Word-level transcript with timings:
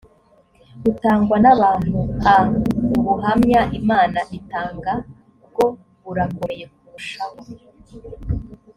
butangwa 0.81 1.35
n 1.43 1.45
abantu 1.53 1.99
a 2.33 2.35
ubuhamya 2.97 3.61
imana 3.79 4.19
itanga 4.37 4.93
bwo 5.47 5.65
burakomeye 6.03 6.65
kurushaho 6.75 7.37